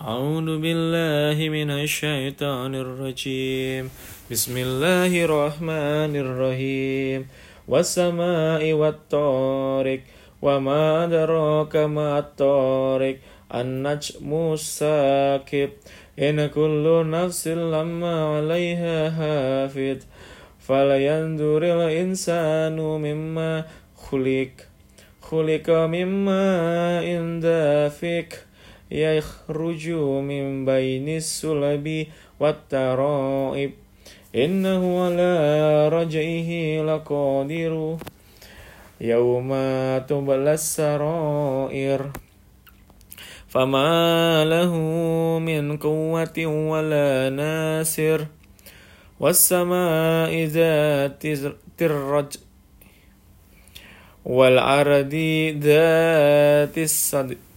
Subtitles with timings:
[0.00, 3.90] أعوذ بالله من الشيطان الرجيم.
[4.30, 7.28] بسم الله الرحمن الرحيم.
[7.68, 10.00] والسماء والطارق
[10.42, 13.16] وما أدراك ما الطارق.
[13.54, 15.70] النجم الساكب
[16.18, 19.98] إن كل نفس لما عليها حافظ.
[20.60, 23.64] فلينظر الإنسان مما
[23.96, 24.52] خلق.
[25.20, 26.44] خلق مما
[27.04, 28.49] إن دافك
[28.90, 29.88] يخرج
[30.30, 32.06] من بين السلب
[32.40, 33.72] والترائب.
[34.34, 35.32] إنه على
[35.88, 36.50] رجعه
[36.82, 37.96] لقادر
[39.00, 39.48] يوم
[40.08, 42.10] تبلى السرائر.
[43.48, 44.74] فما له
[45.38, 48.40] من قوة ولا ناصر.
[49.20, 51.24] والسماء ذات
[51.82, 52.32] الرج
[54.24, 55.14] والعرض
[55.60, 57.49] ذات الصدق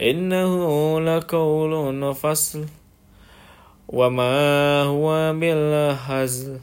[0.00, 2.64] إنه لقول فصل
[3.88, 6.60] وما هو بالهزل.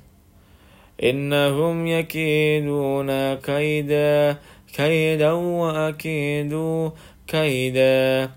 [1.03, 4.37] إنهم يكيدون كيدا
[4.73, 6.53] كيدا وأكيد
[7.27, 8.29] كيدا.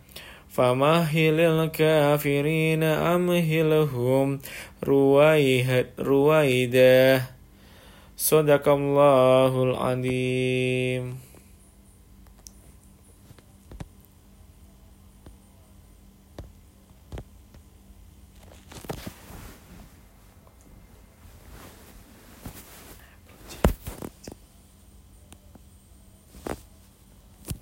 [0.48, 4.40] فمهل الكافرين أمهلهم
[6.00, 7.22] رويدا.
[8.16, 11.25] صدق الله العظيم.